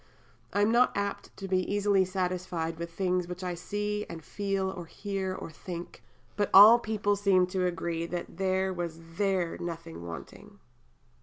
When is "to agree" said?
7.53-8.07